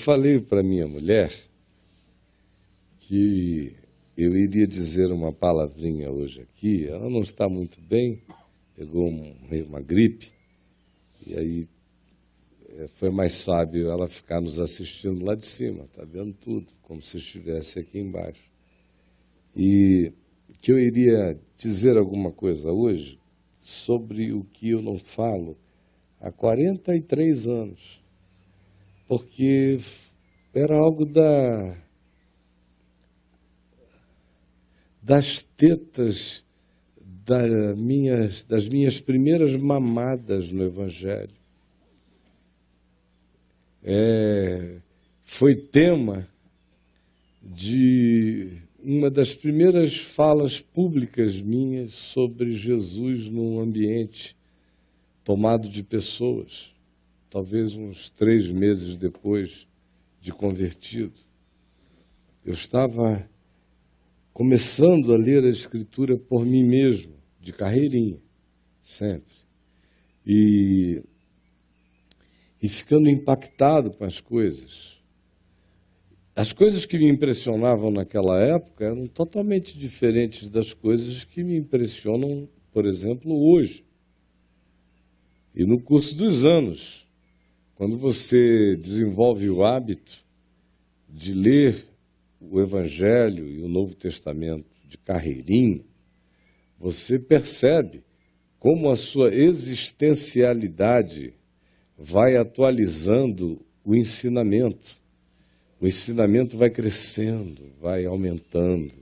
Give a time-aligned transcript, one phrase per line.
[0.00, 1.30] Falei para minha mulher
[3.00, 3.76] que
[4.16, 6.88] eu iria dizer uma palavrinha hoje aqui.
[6.88, 8.22] Ela não está muito bem,
[8.74, 9.36] pegou um,
[9.68, 10.32] uma gripe,
[11.26, 11.68] e aí
[12.78, 17.02] é, foi mais sábio ela ficar nos assistindo lá de cima, está vendo tudo, como
[17.02, 18.50] se estivesse aqui embaixo.
[19.54, 20.14] E
[20.62, 23.20] que eu iria dizer alguma coisa hoje
[23.60, 25.58] sobre o que eu não falo
[26.18, 27.99] há 43 anos,
[29.10, 29.76] porque
[30.54, 31.76] era algo da
[35.02, 36.46] das tetas
[37.26, 41.34] da minhas, das minhas primeiras mamadas no Evangelho.
[43.82, 44.78] É,
[45.22, 46.28] foi tema
[47.42, 54.36] de uma das primeiras falas públicas minhas sobre Jesus num ambiente
[55.24, 56.72] tomado de pessoas,
[57.30, 59.68] talvez uns três meses depois
[60.20, 61.18] de convertido.
[62.44, 63.26] Eu estava
[64.32, 68.20] começando a ler a Escritura por mim mesmo, de carreirinha,
[68.82, 69.36] sempre.
[70.26, 71.02] E,
[72.60, 75.00] e ficando impactado com as coisas.
[76.34, 82.48] As coisas que me impressionavam naquela época eram totalmente diferentes das coisas que me impressionam,
[82.72, 83.84] por exemplo, hoje.
[85.54, 87.09] E no curso dos anos,
[87.80, 90.18] quando você desenvolve o hábito
[91.08, 91.82] de ler
[92.38, 95.80] o Evangelho e o Novo Testamento de carreirinha,
[96.78, 98.04] você percebe
[98.58, 101.32] como a sua existencialidade
[101.96, 104.98] vai atualizando o ensinamento.
[105.80, 108.92] O ensinamento vai crescendo, vai aumentando,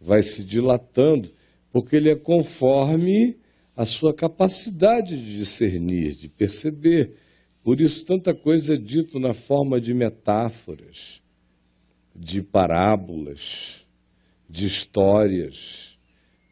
[0.00, 1.30] vai se dilatando,
[1.70, 3.36] porque ele é conforme
[3.76, 7.24] a sua capacidade de discernir, de perceber.
[7.66, 11.20] Por isso, tanta coisa é dito na forma de metáforas
[12.14, 13.84] de parábolas,
[14.48, 15.98] de histórias,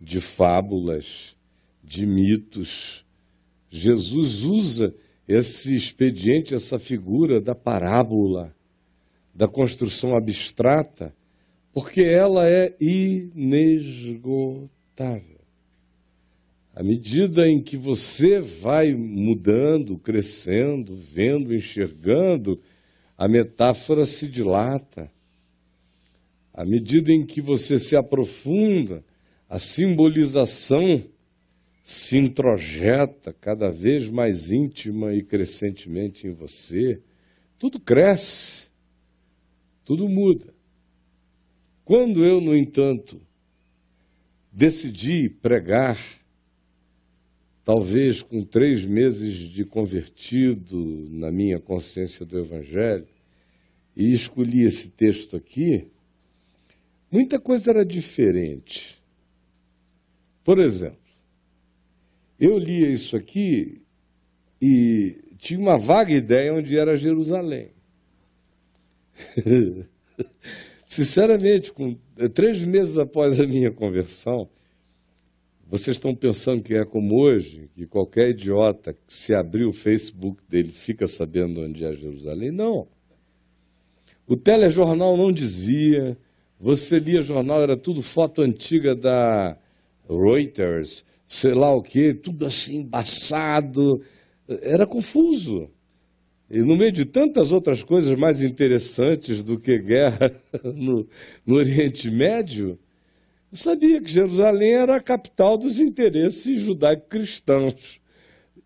[0.00, 1.36] de fábulas,
[1.84, 3.06] de mitos.
[3.70, 4.92] Jesus usa
[5.28, 8.52] esse expediente, essa figura da parábola,
[9.32, 11.14] da construção abstrata,
[11.72, 14.68] porque ela é inesgotável.
[16.74, 22.60] À medida em que você vai mudando, crescendo, vendo, enxergando,
[23.16, 25.08] a metáfora se dilata.
[26.52, 29.04] À medida em que você se aprofunda,
[29.48, 31.00] a simbolização
[31.84, 37.00] se introjeta cada vez mais íntima e crescentemente em você.
[37.56, 38.68] Tudo cresce,
[39.84, 40.52] tudo muda.
[41.84, 43.20] Quando eu, no entanto,
[44.50, 45.98] decidi pregar,
[47.64, 50.78] talvez com três meses de convertido
[51.10, 53.06] na minha consciência do Evangelho,
[53.96, 55.86] e escolhi esse texto aqui,
[57.14, 59.00] Muita coisa era diferente.
[60.42, 60.98] Por exemplo,
[62.40, 63.78] eu lia isso aqui
[64.60, 67.70] e tinha uma vaga ideia onde era Jerusalém.
[70.84, 71.96] Sinceramente, com
[72.34, 74.50] três meses após a minha conversão,
[75.76, 80.40] vocês estão pensando que é como hoje, que qualquer idiota que se abrir o Facebook
[80.48, 82.52] dele fica sabendo onde é Jerusalém?
[82.52, 82.86] Não.
[84.24, 86.16] O telejornal não dizia,
[86.60, 89.58] você lia jornal, era tudo foto antiga da
[90.08, 94.00] Reuters, sei lá o quê, tudo assim embaçado.
[94.46, 95.68] Era confuso.
[96.48, 100.30] E no meio de tantas outras coisas mais interessantes do que guerra
[100.62, 101.04] no,
[101.44, 102.78] no Oriente Médio,
[103.60, 108.00] sabia que Jerusalém era a capital dos interesses judaico-cristãos.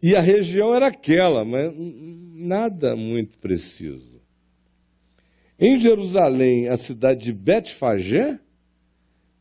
[0.00, 4.22] E a região era aquela, mas nada muito preciso.
[5.58, 8.38] Em Jerusalém, a cidade de Betfagé,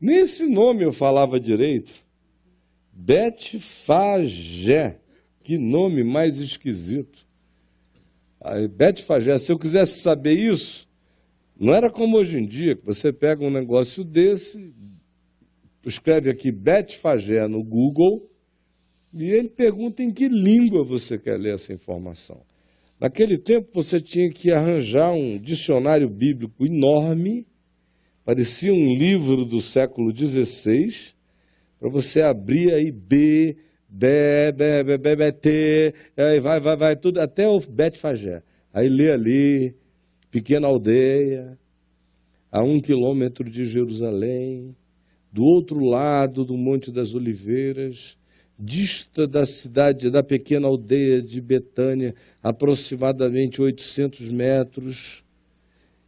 [0.01, 1.93] nem esse nome eu falava direito.
[2.91, 4.99] Betfagé,
[5.43, 7.27] que nome mais esquisito.
[8.75, 10.89] Betfagé, se eu quisesse saber isso,
[11.59, 14.73] não era como hoje em dia, que você pega um negócio desse,
[15.87, 18.29] escreve aqui Betfagé no Google,
[19.13, 22.41] e ele pergunta em que língua você quer ler essa informação.
[22.99, 27.47] Naquele tempo você tinha que arranjar um dicionário bíblico enorme,
[28.25, 31.13] parecia um livro do século XVI,
[31.79, 33.55] para você abrir aí B,
[33.87, 38.41] B, B, B, B, B, T, aí vai, vai, vai, tudo, até o Betfagé.
[38.73, 39.75] Aí lê ali,
[40.29, 41.57] pequena aldeia,
[42.51, 44.75] a um quilômetro de Jerusalém,
[45.31, 48.17] do outro lado do Monte das Oliveiras,
[48.57, 55.23] dista da cidade, da pequena aldeia de Betânia, aproximadamente 800 metros.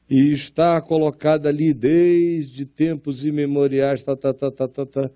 [0.10, 4.02] e está colocada ali desde tempos imemoriais.
[4.02, 5.12] Tá, tá, tá, tá, tá, tá.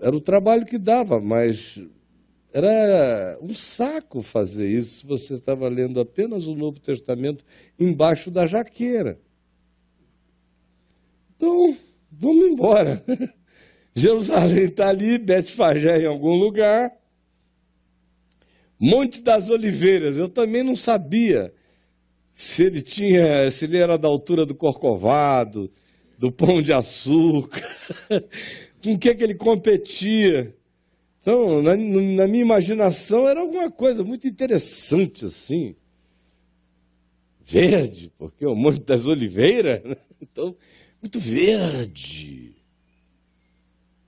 [0.00, 1.82] Era o trabalho que dava, mas
[2.52, 7.44] era um saco fazer isso se você estava lendo apenas o Novo Testamento
[7.78, 9.20] embaixo da jaqueira.
[11.36, 11.76] Então,
[12.10, 13.04] vamos embora.
[13.94, 16.92] Jerusalém está ali, Betfagé em algum lugar.
[18.78, 21.52] Monte das Oliveiras, eu também não sabia
[22.34, 25.72] se ele tinha, se ele era da altura do Corcovado,
[26.18, 27.66] do Pão de Açúcar,
[28.84, 30.54] com que, que ele competia.
[31.18, 35.74] Então, na, na, minha imaginação, era alguma coisa muito interessante assim.
[37.42, 39.96] Verde, porque o Monte das Oliveiras, né?
[40.20, 40.54] então,
[41.00, 42.54] muito verde.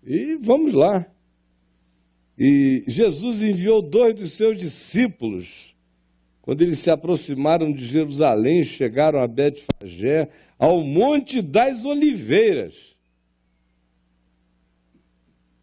[0.04, 1.06] E vamos lá.
[2.38, 5.74] E Jesus enviou dois dos seus discípulos.
[6.40, 12.96] Quando eles se aproximaram de Jerusalém, chegaram a Betfagé, ao Monte das Oliveiras.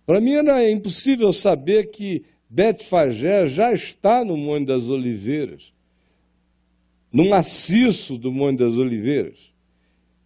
[0.06, 5.74] Para mim era impossível saber que Betfagé já está no Monte das Oliveiras,
[7.12, 9.55] no maciço do Monte das Oliveiras.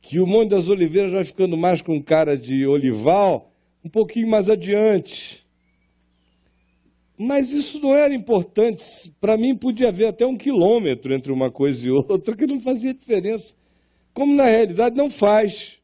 [0.02, 3.52] Que o Monte das Oliveiras vai ficando mais com cara de olival
[3.84, 5.46] um pouquinho mais adiante.
[7.18, 8.82] Mas isso não era importante.
[9.20, 12.94] Para mim, podia haver até um quilômetro entre uma coisa e outra, que não fazia
[12.94, 13.56] diferença.
[14.14, 15.82] Como na realidade não faz.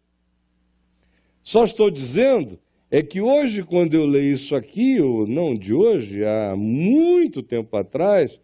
[1.43, 2.57] Só estou dizendo
[2.89, 7.75] é que hoje, quando eu leio isso aqui, ou não de hoje, há muito tempo
[7.75, 8.39] atrás,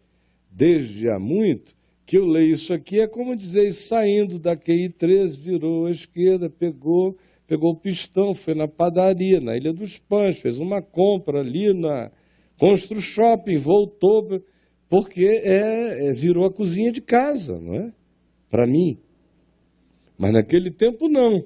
[0.50, 5.38] desde há muito, que eu leio isso aqui, é como dizer, saindo da QI 13,
[5.38, 7.16] virou à esquerda, pegou
[7.52, 12.10] pegou o pistão, foi na padaria, na Ilha dos Pães, fez uma compra ali na
[12.58, 14.42] Constru Shopping, voltou,
[14.88, 17.92] porque é, é, virou a cozinha de casa, não é?
[18.48, 18.98] Para mim.
[20.16, 21.44] Mas naquele tempo não.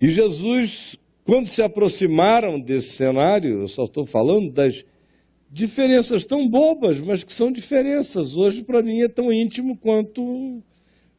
[0.00, 4.84] E Jesus, quando se aproximaram desse cenário, eu só estou falando das
[5.54, 8.36] diferenças tão bobas, mas que são diferenças.
[8.36, 10.60] Hoje, para mim, é tão íntimo quanto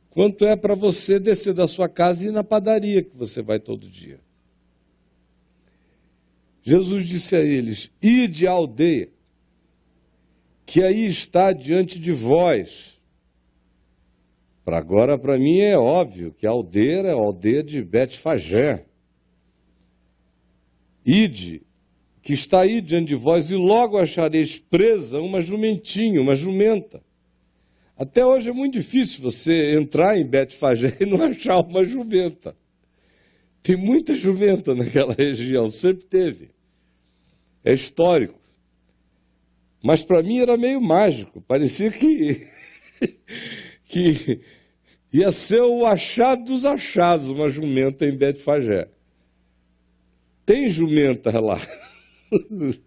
[0.10, 3.60] quanto é para você descer da sua casa e ir na padaria que você vai
[3.60, 4.20] todo dia.
[6.62, 9.10] Jesus disse a eles: Ide à aldeia,
[10.66, 13.00] que aí está diante de vós.
[14.66, 18.86] Para agora, para mim, é óbvio que a aldeia é a aldeia de Betfagé.
[21.06, 21.65] Ide,
[22.26, 27.02] que está aí diante de vós, e logo achareis presa uma jumentinha, uma jumenta
[27.98, 32.56] até hoje é muito difícil você entrar em Betfagé e não achar uma jumenta.
[33.64, 36.50] Tem muita jumenta naquela região, sempre teve.
[37.64, 38.40] É histórico.
[39.82, 42.48] Mas para mim era meio mágico, parecia que,
[43.86, 44.42] que
[45.14, 48.90] ia ser o achado dos achados, uma jumenta em Betfagé.
[50.46, 51.60] Tem jumenta lá.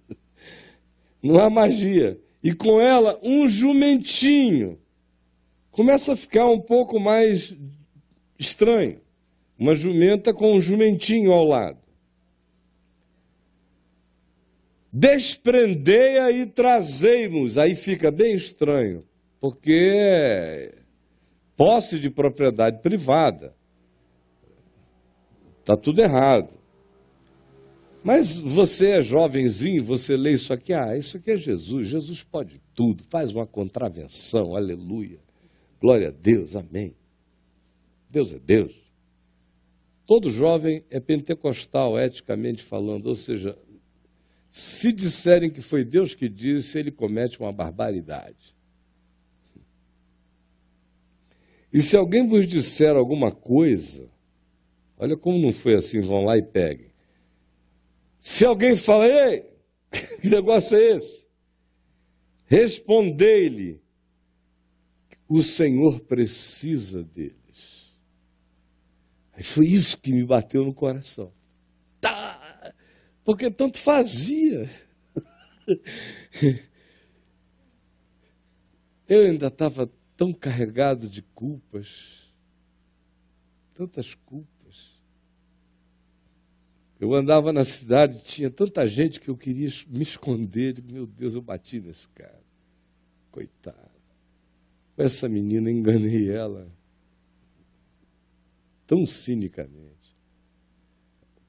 [1.22, 2.20] Não há magia.
[2.42, 4.78] E com ela um jumentinho
[5.70, 7.56] começa a ficar um pouco mais
[8.38, 9.00] estranho.
[9.58, 11.78] Uma jumenta com um jumentinho ao lado.
[14.92, 17.58] Desprendeia e trazei-nos.
[17.58, 19.04] Aí fica bem estranho,
[19.40, 20.74] porque é
[21.56, 23.54] posse de propriedade privada.
[25.60, 26.58] Está tudo errado.
[28.02, 32.60] Mas você é jovenzinho, você lê isso aqui, ah, isso aqui é Jesus, Jesus pode
[32.74, 35.18] tudo, faz uma contravenção, aleluia.
[35.80, 36.94] Glória a Deus, amém.
[38.08, 38.74] Deus é Deus.
[40.06, 43.54] Todo jovem é pentecostal, eticamente falando, ou seja,
[44.50, 48.56] se disserem que foi Deus que disse, ele comete uma barbaridade.
[51.72, 54.08] E se alguém vos disser alguma coisa,
[54.96, 56.87] olha como não foi assim, vão lá e peguem.
[58.18, 59.50] Se alguém fala, ei,
[60.20, 61.26] que negócio é esse?
[62.46, 63.82] Respondei-lhe,
[65.28, 67.94] o Senhor precisa deles.
[69.32, 71.32] Aí foi isso que me bateu no coração.
[72.00, 72.74] Tá,
[73.24, 74.68] porque tanto fazia.
[79.06, 82.32] Eu ainda estava tão carregado de culpas,
[83.72, 84.57] tantas culpas.
[87.00, 90.82] Eu andava na cidade, tinha tanta gente que eu queria me esconder.
[90.82, 92.42] Meu Deus, eu bati nesse cara.
[93.30, 93.88] Coitado
[94.98, 96.68] essa menina, enganei ela
[98.86, 100.16] tão cinicamente.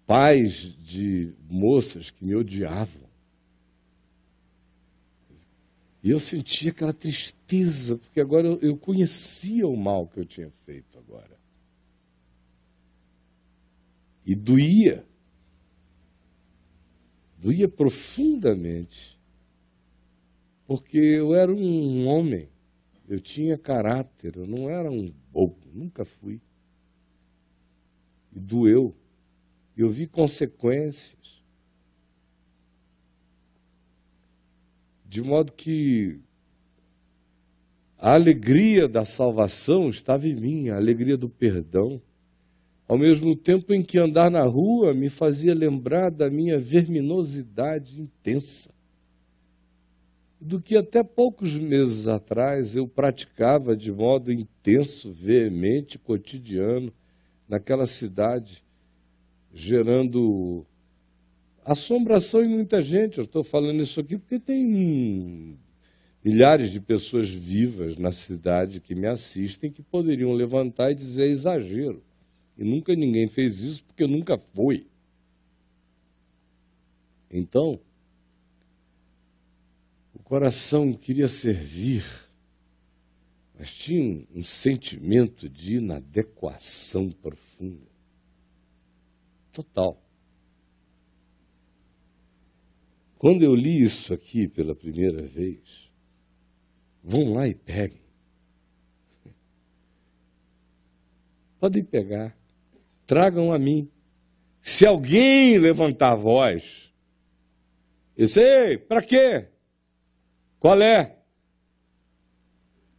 [0.06, 3.10] Pais de moças que me odiavam.
[6.02, 10.98] E eu sentia aquela tristeza, porque agora eu conhecia o mal que eu tinha feito
[10.98, 11.38] agora.
[14.26, 15.06] E doía.
[17.40, 19.20] Doía profundamente.
[20.68, 22.48] Porque eu era um homem,
[23.08, 26.40] eu tinha caráter, eu não era um bobo, nunca fui.
[28.32, 28.96] E doeu.
[29.76, 31.40] Eu vi consequências.
[35.10, 36.20] de modo que
[37.98, 42.00] a alegria da salvação estava em mim, a alegria do perdão,
[42.90, 48.72] ao mesmo tempo em que andar na rua me fazia lembrar da minha verminosidade intensa,
[50.42, 56.92] do que até poucos meses atrás eu praticava de modo intenso, veemente, cotidiano,
[57.48, 58.64] naquela cidade,
[59.54, 60.66] gerando
[61.64, 63.20] assombração em muita gente.
[63.20, 65.60] Eu estou falando isso aqui porque tem
[66.26, 72.09] milhares de pessoas vivas na cidade que me assistem que poderiam levantar e dizer exagero.
[72.60, 74.86] E nunca ninguém fez isso porque nunca foi.
[77.32, 77.80] Então,
[80.14, 82.04] o coração queria servir,
[83.58, 87.88] mas tinha um, sentimento de inadequação profunda.
[89.54, 89.98] Total.
[93.18, 95.90] Quando eu li isso aqui pela primeira vez,
[97.02, 98.02] vão lá e peguem.
[101.58, 102.39] Podem pegar,
[103.10, 103.92] tragam a mim.
[104.62, 106.94] Se alguém levantar a voz,
[108.16, 109.48] eu sei, para quê?
[110.60, 111.18] Qual é?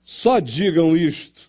[0.03, 1.49] Só digam isto.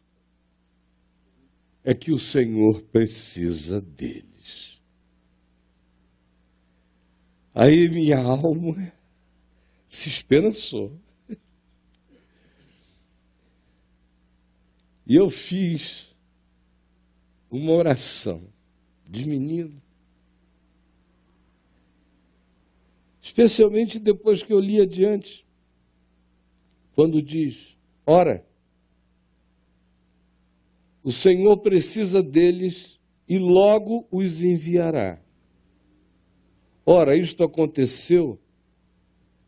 [1.83, 4.29] É que o Senhor precisa dele.
[7.55, 8.93] Aí minha alma
[9.87, 11.01] se esperançou.
[15.07, 16.10] E eu fiz
[17.51, 18.41] uma oração
[19.05, 19.81] de menino.
[23.21, 25.45] Especialmente depois que eu li adiante,
[26.95, 28.45] quando diz: Ora,
[31.03, 35.21] o Senhor precisa deles e logo os enviará.
[36.85, 38.39] Ora, isto aconteceu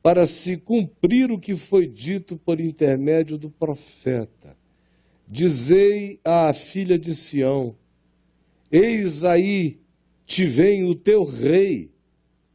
[0.01, 4.57] para se cumprir o que foi dito por intermédio do profeta.
[5.27, 7.75] Dizei à filha de Sião:
[8.75, 9.79] Eis aí
[10.25, 11.91] te vem o teu rei,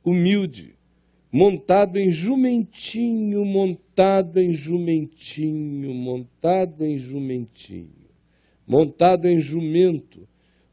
[0.05, 0.77] humilde,
[1.31, 8.11] montado em jumentinho, montado em jumentinho, montado em jumentinho,
[8.67, 10.27] montado em jumento,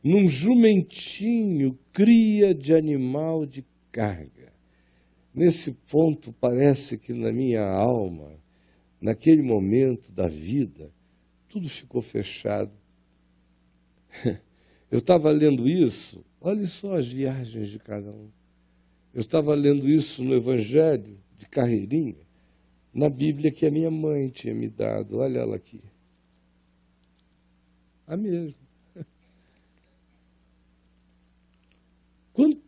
[0.04, 4.52] num jumentinho, cria de animal de carga.
[5.32, 8.32] Nesse ponto, parece que na minha alma,
[9.00, 10.92] naquele momento da vida,
[11.48, 12.74] tudo ficou fechado.
[14.92, 18.30] Eu estava lendo isso, olha só as viagens de cada um.
[19.14, 22.26] Eu estava lendo isso no Evangelho de Carreirinha,
[22.94, 25.82] na Bíblia que a minha mãe tinha me dado, olha ela aqui.
[28.08, 28.56] A mesma.
[32.34, 32.66] Quanto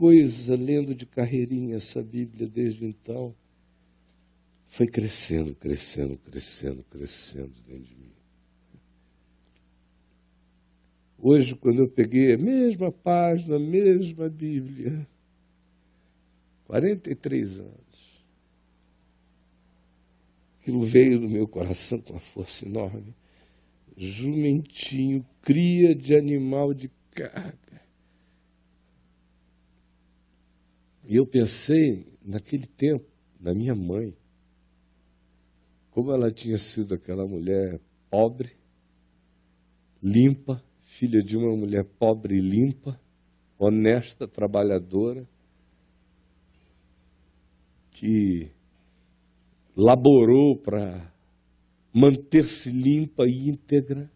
[0.00, 3.34] coisa lendo de carreirinha essa Bíblia desde então.
[4.66, 7.99] Foi crescendo, crescendo, crescendo, crescendo dentro de mim.
[11.22, 15.06] Hoje, quando eu peguei a mesma página, a mesma Bíblia,
[16.64, 18.24] 43 anos,
[20.58, 23.14] aquilo veio no meu coração com uma força enorme.
[23.96, 27.82] Jumentinho, cria de animal de carga.
[31.06, 33.04] E eu pensei, naquele tempo,
[33.38, 34.16] na minha mãe,
[35.90, 38.52] como ela tinha sido aquela mulher pobre,
[40.02, 43.00] limpa, filha de uma mulher pobre e limpa,
[43.56, 45.24] honesta, trabalhadora,
[47.92, 48.50] que
[49.76, 51.12] laborou para
[51.94, 54.10] manter-se limpa e íntegra.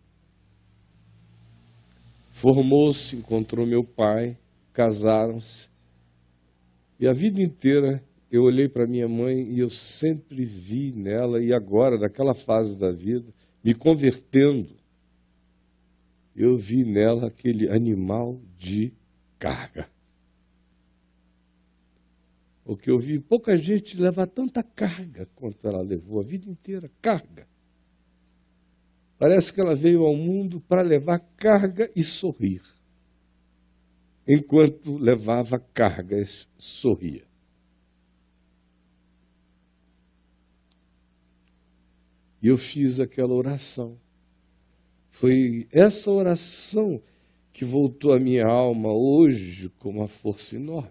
[2.32, 4.36] Formou-se, encontrou meu pai,
[4.72, 5.70] casaram-se,
[6.98, 11.52] e a vida inteira eu olhei para minha mãe e eu sempre vi nela, e
[11.52, 14.74] agora, naquela fase da vida, me convertendo,
[16.34, 18.92] eu vi nela aquele animal de
[19.38, 19.88] carga.
[22.64, 26.90] O que eu vi, pouca gente leva tanta carga quanto ela levou a vida inteira
[27.00, 27.46] carga.
[29.18, 32.62] Parece que ela veio ao mundo para levar carga e sorrir
[34.26, 37.26] enquanto levava cargas, sorria.
[42.42, 43.98] E eu fiz aquela oração.
[45.14, 47.00] Foi essa oração
[47.52, 50.90] que voltou à minha alma hoje com uma força enorme.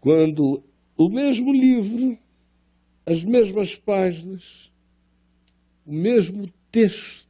[0.00, 0.64] Quando
[0.96, 2.18] o mesmo livro,
[3.04, 4.72] as mesmas páginas,
[5.84, 7.28] o mesmo texto,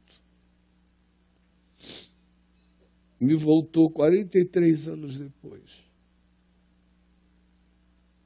[3.19, 5.83] me voltou 43 anos depois.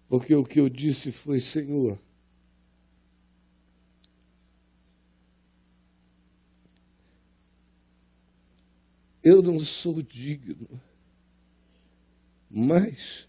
[0.07, 1.97] Porque o que eu disse foi: Senhor,
[9.23, 10.67] eu não sou digno,
[12.49, 13.27] mas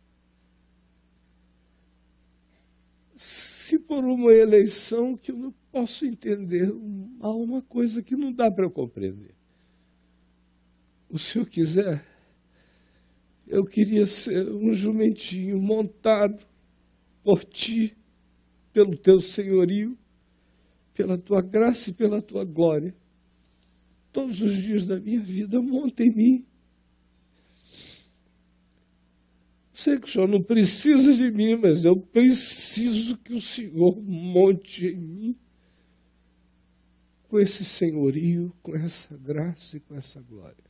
[3.14, 6.68] se por uma eleição que eu não posso entender,
[7.20, 9.34] há uma coisa que não dá para eu compreender.
[11.08, 12.04] O senhor quiser,
[13.46, 16.44] eu queria ser um jumentinho montado
[17.22, 17.96] por ti,
[18.72, 19.96] pelo teu senhorio,
[20.92, 22.94] pela tua graça e pela tua glória
[24.14, 26.46] todos os dias da minha vida, monta em mim.
[29.74, 34.86] Sei que o Senhor não precisa de mim, mas eu preciso que o Senhor monte
[34.86, 35.36] em mim
[37.28, 40.64] com esse senhorio, com essa graça e com essa glória.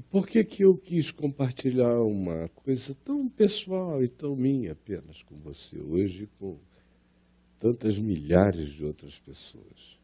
[0.00, 5.36] Por que, que eu quis compartilhar uma coisa tão pessoal e tão minha apenas com
[5.36, 6.56] você hoje, com
[7.60, 9.98] tantas milhares de outras pessoas?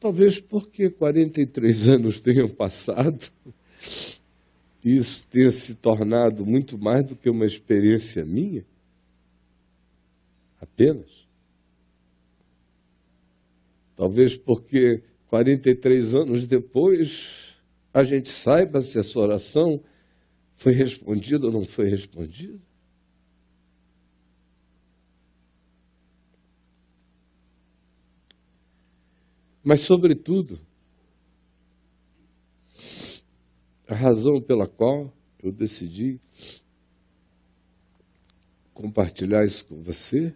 [0.00, 3.30] Talvez porque 43 anos tenham passado,
[4.84, 8.64] isso tenha se tornado muito mais do que uma experiência minha,
[10.60, 11.26] apenas.
[13.96, 17.56] Talvez porque 43 anos depois,
[17.92, 19.82] a gente saiba se essa oração
[20.54, 22.58] foi respondida ou não foi respondida.
[29.62, 30.60] Mas, sobretudo,
[33.88, 35.10] a razão pela qual
[35.42, 36.20] eu decidi
[38.74, 40.34] compartilhar isso com você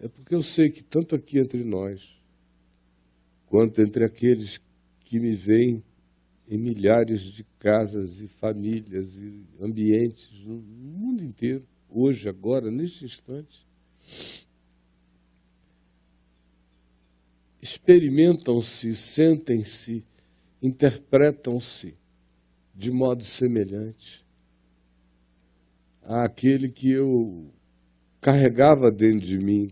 [0.00, 2.15] é porque eu sei que tanto aqui entre nós,
[3.46, 4.60] quanto entre aqueles
[5.00, 5.82] que me veem
[6.48, 13.66] em milhares de casas e famílias e ambientes no mundo inteiro, hoje, agora, neste instante.
[17.60, 20.04] Experimentam-se, sentem-se,
[20.62, 21.94] interpretam-se
[22.74, 24.24] de modo semelhante
[26.02, 27.50] àquele que eu
[28.20, 29.70] carregava dentro de mim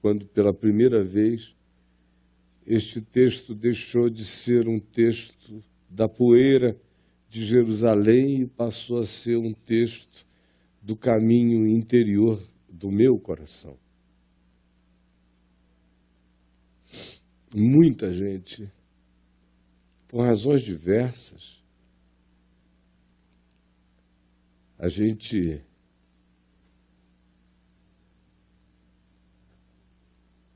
[0.00, 1.56] quando pela primeira vez
[2.66, 6.78] este texto deixou de ser um texto da poeira
[7.28, 10.26] de Jerusalém e passou a ser um texto
[10.80, 13.78] do caminho interior do meu coração.
[17.54, 18.70] Muita gente,
[20.08, 21.62] por razões diversas,
[24.78, 25.62] a gente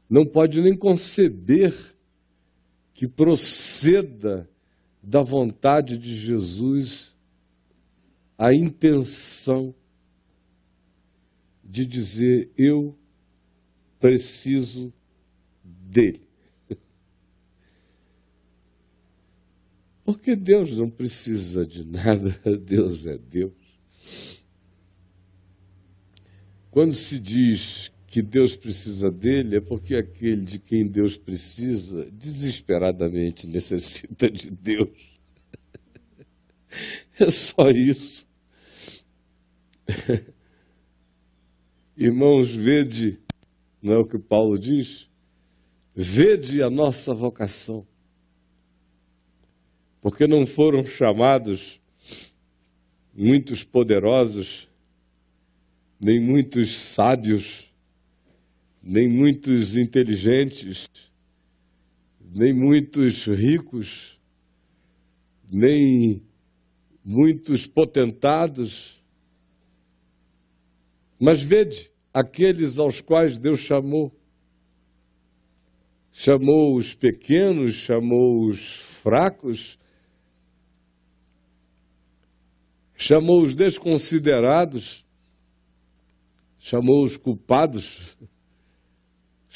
[0.08, 1.95] não pode nem conceber
[2.96, 4.48] que proceda
[5.02, 7.14] da vontade de Jesus
[8.38, 9.74] a intenção
[11.62, 12.98] de dizer: Eu
[14.00, 14.90] preciso
[15.62, 16.26] dele.
[20.02, 24.42] Porque Deus não precisa de nada, Deus é Deus.
[26.70, 33.44] Quando se diz que Deus precisa dele é porque aquele de quem Deus precisa desesperadamente
[33.52, 34.88] necessita de Deus.
[37.18, 38.26] É só isso.
[41.96, 43.18] Irmãos, vede,
[43.81, 45.11] não é o que Paulo diz?
[45.94, 47.87] Vede a nossa vocação.
[50.00, 51.81] Porque não foram chamados
[53.14, 54.68] muitos poderosos,
[55.98, 57.65] nem muitos sábios,
[58.88, 60.88] nem muitos inteligentes,
[62.20, 64.20] nem muitos ricos,
[65.51, 66.25] nem
[67.05, 69.03] muitos potentados.
[71.18, 74.12] Mas vede aqueles aos quais Deus chamou.
[76.12, 79.77] Chamou os pequenos, chamou os fracos,
[82.94, 85.05] chamou os desconsiderados,
[86.57, 88.16] chamou os culpados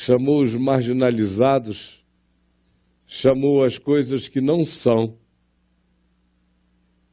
[0.03, 2.03] chamou os marginalizados,
[3.07, 5.15] chamou as coisas que não são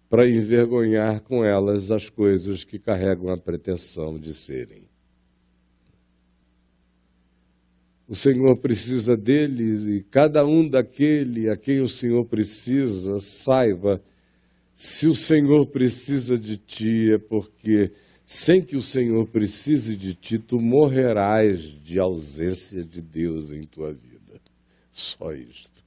[0.07, 4.87] para envergonhar com elas as coisas que carregam a pretensão de serem.
[8.07, 14.01] O Senhor precisa deles e cada um daquele a quem o Senhor precisa, saiba,
[14.73, 17.91] se o Senhor precisa de ti é porque,
[18.27, 23.93] sem que o Senhor precise de ti, tu morrerás de ausência de Deus em tua
[23.93, 24.41] vida.
[24.91, 25.81] Só isto.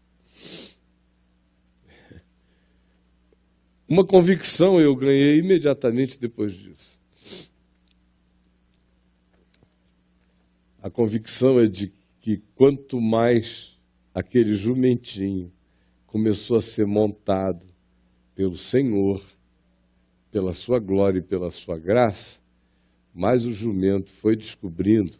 [3.86, 6.98] Uma convicção eu ganhei imediatamente depois disso.
[10.80, 13.78] A convicção é de que quanto mais
[14.14, 15.52] aquele jumentinho
[16.06, 17.66] começou a ser montado
[18.34, 19.22] pelo Senhor,
[20.30, 22.40] pela sua glória e pela sua graça,
[23.14, 25.18] mais o jumento foi descobrindo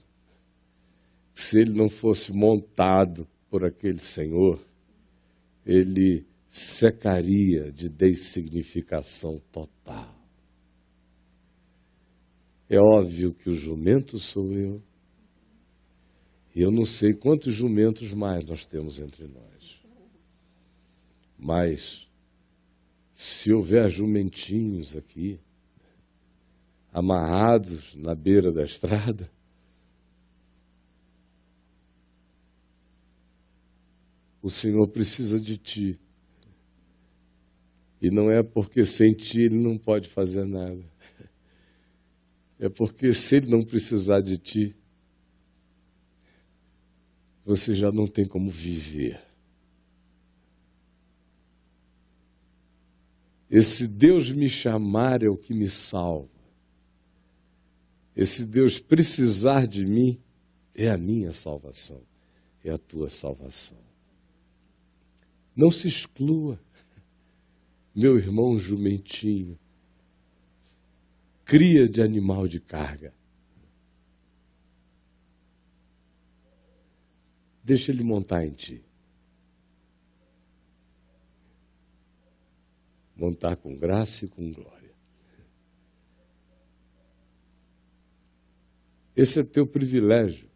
[1.35, 4.61] que se ele não fosse montado por aquele Senhor,
[5.67, 10.15] ele secaria de dessignificação total.
[12.69, 14.81] É óbvio que o jumento sou eu,
[16.55, 19.81] e eu não sei quantos jumentos mais nós temos entre nós.
[21.39, 22.10] Mas,
[23.23, 25.39] se houver jumentinhos aqui,
[26.91, 29.31] amarrados na beira da estrada,
[34.41, 36.01] o Senhor precisa de ti.
[38.01, 40.83] E não é porque sem ti ele não pode fazer nada.
[42.59, 44.75] É porque se ele não precisar de ti,
[47.45, 49.30] você já não tem como viver.
[53.51, 56.29] Esse Deus me chamar é o que me salva.
[58.15, 60.21] Esse Deus precisar de mim
[60.75, 62.01] é a minha salvação,
[62.63, 63.79] é a tua salvação.
[65.57, 66.61] Não se exclua,
[67.95, 69.59] meu irmão jumentinho,
[71.45, 73.13] cria de animal de carga.
[77.65, 78.85] Deixa ele montar em ti.
[83.21, 84.95] Montar com graça e com glória.
[89.15, 90.49] Esse é teu privilégio.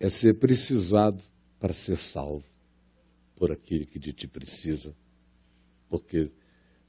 [0.00, 1.22] É ser precisado
[1.60, 2.44] para ser salvo
[3.36, 4.96] por aquele que de ti precisa.
[5.88, 6.32] Porque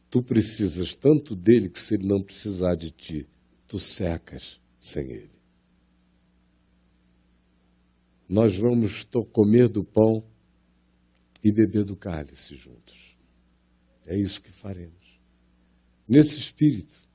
[0.09, 3.29] tu precisas tanto dele que se ele não precisar de ti,
[3.67, 5.39] tu secas sem ele
[8.29, 10.23] nós vamos comer do pão
[11.43, 13.17] e beber do cálice juntos.
[14.05, 15.19] É isso que faremos.
[16.07, 17.07] Nesse espírito,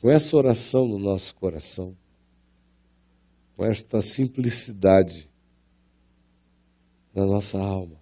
[0.00, 1.96] com essa oração no nosso coração,
[3.56, 5.28] com esta simplicidade
[7.14, 7.98] na nossa alma.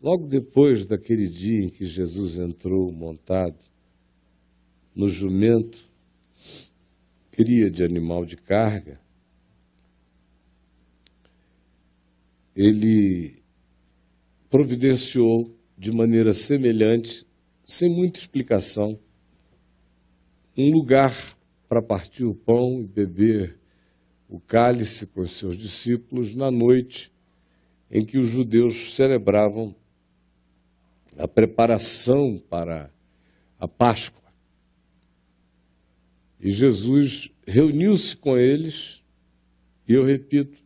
[0.00, 3.64] Logo depois daquele dia em que Jesus entrou montado
[4.94, 5.90] no jumento
[7.32, 9.00] cria de animal de carga,
[12.56, 13.42] ele
[14.48, 17.26] providenciou de maneira semelhante,
[17.66, 18.98] sem muita explicação,
[20.56, 21.12] um lugar
[21.68, 23.58] para partir o pão e beber
[24.26, 27.12] o cálice com seus discípulos na noite
[27.90, 29.74] em que os judeus celebravam
[31.18, 32.90] a preparação para
[33.58, 34.22] a Páscoa.
[36.40, 39.04] E Jesus reuniu-se com eles,
[39.86, 40.65] e eu repito,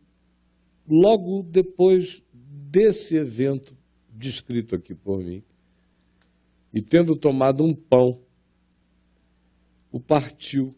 [0.91, 3.77] logo depois desse evento
[4.09, 5.41] descrito aqui por mim,
[6.73, 8.21] e tendo tomado um pão,
[9.89, 10.73] o partiu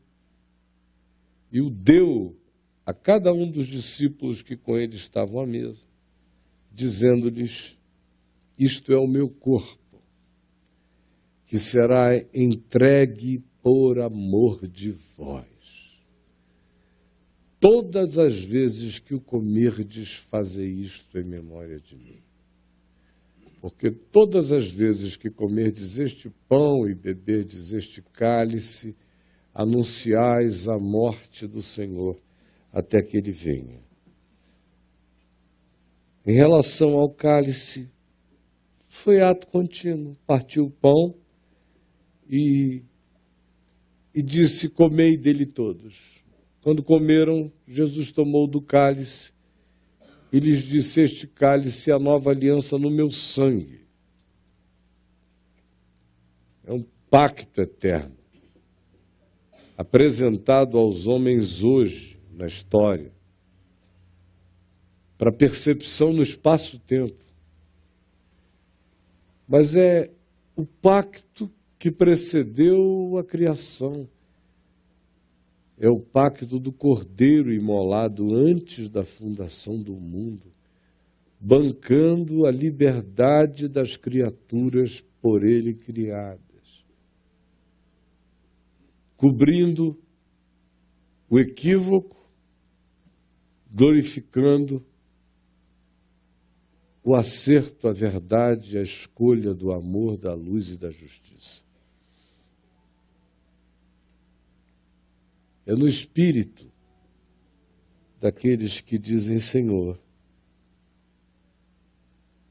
[1.52, 2.38] e o deu
[2.86, 5.86] a cada um dos discípulos que com ele estavam à mesa,
[6.72, 7.78] dizendo-lhes:
[8.58, 10.00] Isto é o meu corpo,
[11.46, 15.53] que será entregue por amor de vós.
[17.64, 22.22] Todas as vezes que o comerdes, fazei isto em memória de mim.
[23.62, 28.94] Porque todas as vezes que comerdes este pão e beberdes este cálice,
[29.54, 32.20] anunciais a morte do Senhor
[32.70, 33.80] até que ele venha.
[36.28, 37.90] Em relação ao cálice,
[38.90, 40.18] foi ato contínuo.
[40.28, 41.16] Partiu o pão
[42.30, 42.84] e
[44.14, 46.23] e disse: Comei dele todos.
[46.64, 49.34] Quando comeram, Jesus tomou do cálice
[50.32, 53.82] e lhes disse: Este cálice é a nova aliança no meu sangue.
[56.64, 58.16] É um pacto eterno,
[59.78, 63.12] apresentado aos homens hoje, na história,
[65.18, 67.22] para percepção no espaço-tempo.
[69.46, 70.10] Mas é
[70.56, 74.08] o pacto que precedeu a criação.
[75.78, 80.54] É o pacto do cordeiro imolado antes da fundação do mundo,
[81.40, 86.86] bancando a liberdade das criaturas por ele criadas,
[89.18, 90.00] cobrindo
[91.30, 92.30] o equívoco,
[93.74, 94.86] glorificando
[97.04, 101.62] o acerto, a verdade, a escolha do amor, da luz e da justiça.
[105.66, 106.72] É no espírito
[108.20, 110.00] daqueles que dizem: Senhor,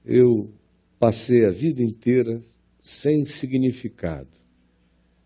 [0.05, 0.53] eu
[0.99, 2.43] passei a vida inteira
[2.81, 4.31] sem significado,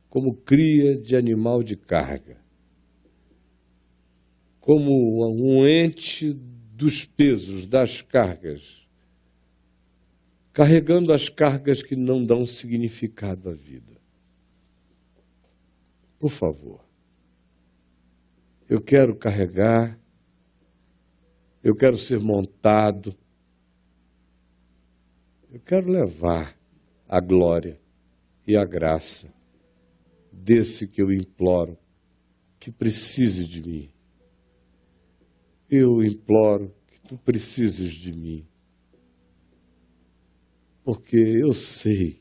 [0.08, 2.38] como cria de animal de carga,
[4.60, 8.86] como um ente dos pesos, das cargas
[10.56, 14.00] carregando as cargas que não dão significado à vida.
[16.18, 16.82] Por favor,
[18.68, 19.98] eu quero carregar,
[21.62, 23.16] eu quero ser montado,
[25.50, 26.56] eu quero levar
[27.08, 27.80] a glória
[28.46, 29.32] e a graça
[30.32, 31.78] desse que eu imploro
[32.58, 33.90] que precise de mim.
[35.70, 38.46] Eu imploro que tu precises de mim.
[40.84, 42.20] Porque eu sei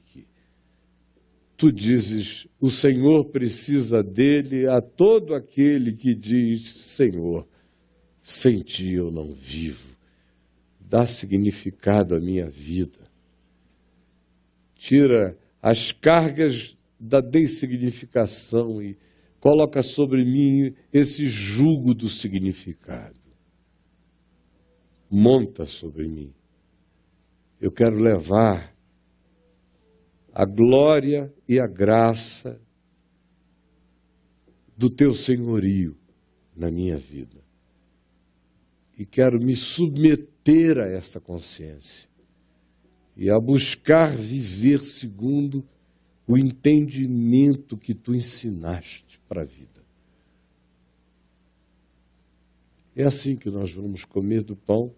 [1.58, 7.48] tu dizes: o Senhor precisa dele a todo aquele que diz: Senhor,
[8.22, 9.96] sem ti eu não vivo.
[10.80, 13.00] Dá significado à minha vida.
[14.76, 18.98] Tira as cargas da dessignificação e
[19.40, 23.20] coloca sobre mim esse jugo do significado.
[25.10, 26.34] Monta sobre mim
[27.60, 28.75] eu quero levar
[30.36, 32.62] a glória e a graça
[34.78, 35.98] do teu senhorio
[36.54, 37.42] na minha vida.
[39.00, 42.10] E quero me submeter a essa consciência
[43.16, 45.66] e a buscar viver segundo
[46.28, 49.82] o entendimento que tu ensinaste para a vida.
[52.94, 54.94] É assim que nós vamos comer do pão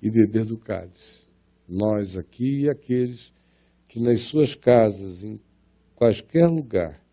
[0.00, 1.30] e beber do cálice
[1.70, 3.32] nós aqui e aqueles
[3.90, 5.40] que nas suas casas, em
[5.96, 7.04] quaisquer lugar,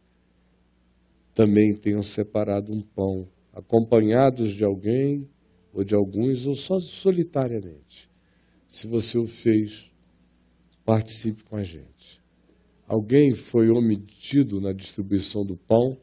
[1.33, 5.27] também tenham separado um pão, acompanhados de alguém
[5.73, 8.07] ou de alguns, ou só solitariamente.
[8.67, 9.91] Se você o fez,
[10.85, 12.21] participe com a gente.
[12.87, 15.97] Alguém foi omitido na distribuição do pão?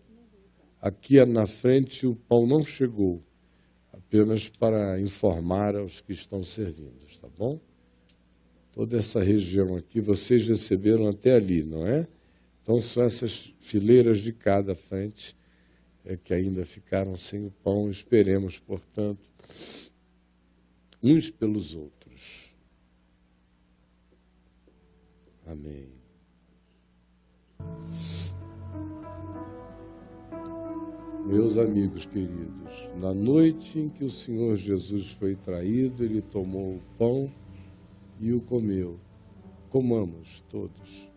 [0.80, 3.22] Aqui na frente o pão não chegou,
[3.92, 7.60] apenas para informar aos que estão servindo, tá bom?
[8.74, 12.06] Toda essa região aqui, vocês receberam até ali, não é?
[12.60, 15.36] Então são essas fileiras de cada frente
[16.04, 17.88] é, que ainda ficaram sem o pão.
[17.88, 19.30] Esperemos, portanto,
[21.00, 22.56] uns pelos outros.
[25.46, 25.88] Amém.
[31.26, 36.82] Meus amigos queridos, na noite em que o Senhor Jesus foi traído, ele tomou o
[36.98, 37.32] pão
[38.24, 38.98] e o comeu.
[39.68, 41.13] Comamos todos.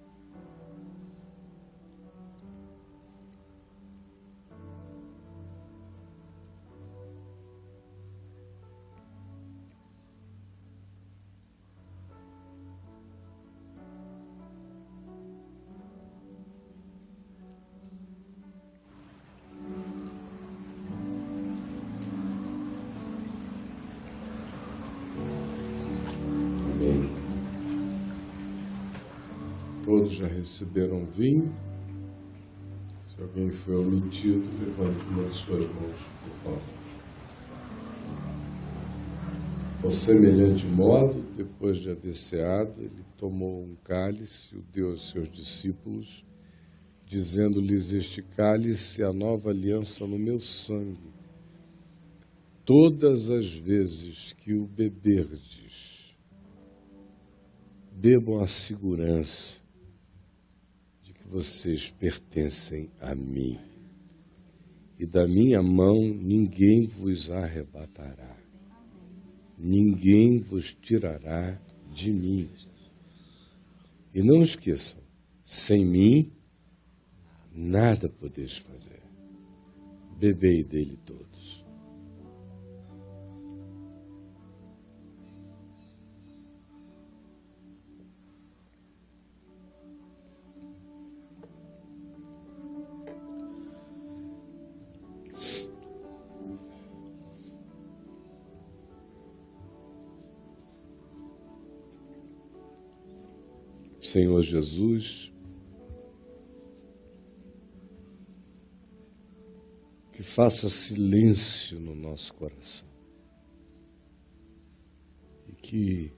[30.17, 31.53] Já receberam vinho.
[33.05, 36.77] Se alguém foi omitido, levante uma de suas mãos, por favor.
[39.79, 45.09] Por semelhante modo, depois de haver ceado, ele tomou um cálice e o deu aos
[45.09, 46.25] seus discípulos,
[47.05, 51.13] dizendo-lhes: Este cálice é a nova aliança no meu sangue.
[52.65, 56.17] Todas as vezes que o beberdes,
[57.93, 59.66] bebam a segurança
[61.27, 63.59] vocês pertencem a mim,
[64.97, 68.37] e da minha mão ninguém vos arrebatará,
[69.57, 71.59] ninguém vos tirará
[71.91, 72.49] de mim.
[74.13, 74.99] E não esqueçam,
[75.43, 76.31] sem mim
[77.53, 79.03] nada podeis fazer.
[80.17, 81.26] Bebei dele todos.
[104.17, 105.31] Senhor Jesus,
[110.11, 112.89] que faça silêncio no nosso coração.
[115.47, 116.11] E que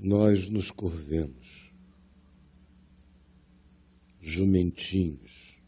[0.00, 1.72] nós nos curvemos,
[4.20, 5.62] jumentinhos,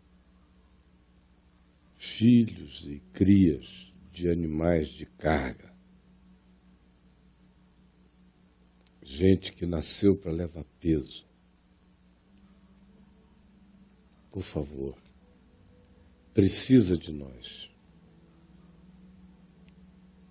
[1.97, 5.74] filhos e crias de animais de carga,
[9.05, 11.27] gente que nasceu para levar peso.
[14.33, 14.97] Por favor,
[16.33, 17.71] precisa de nós.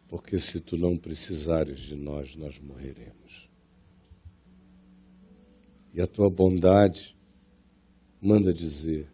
[0.08, 3.50] Porque se tu não precisares de nós, nós morreremos.
[5.94, 7.16] E a tua bondade
[8.20, 9.08] manda dizer: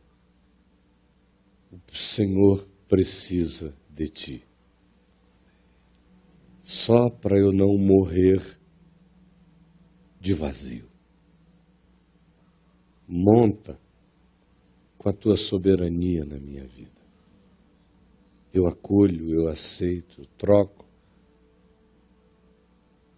[1.71, 4.43] o Senhor precisa de ti.
[6.61, 8.58] Só para eu não morrer
[10.29, 10.87] de vazio.
[13.07, 13.79] Monta
[14.95, 17.01] com a tua soberania na minha vida.
[18.53, 20.85] Eu acolho, eu aceito, troco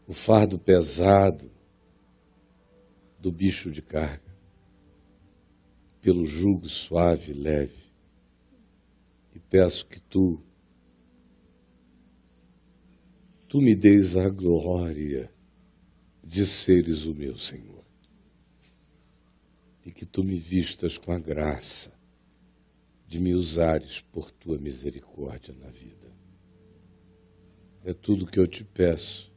[0.08, 1.52] o fardo pesado
[3.20, 4.34] do bicho de carga,
[6.00, 7.92] pelo jugo suave e leve.
[9.36, 10.42] E peço que tu,
[13.50, 15.30] tu me deis a glória
[16.24, 17.84] de seres o meu Senhor.
[19.86, 21.92] E que tu me vistas com a graça
[23.08, 26.12] de me usares por tua misericórdia na vida.
[27.84, 29.32] É tudo que eu te peço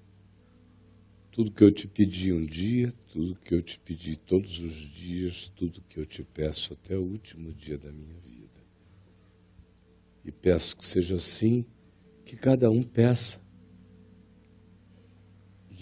[1.34, 5.48] tudo que eu te pedi um dia, tudo que eu te pedi todos os dias,
[5.48, 8.62] tudo que eu te peço até o último dia da minha vida.
[10.24, 11.66] E peço que seja assim,
[12.24, 13.43] que cada um peça.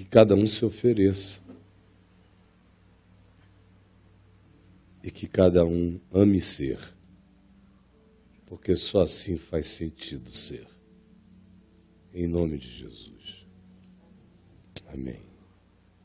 [0.03, 1.41] Que cada um se ofereça.
[5.01, 6.77] E que cada um ame ser.
[8.45, 10.67] Porque só assim faz sentido ser.
[12.13, 13.47] Em nome de Jesus.
[14.93, 15.32] Amém.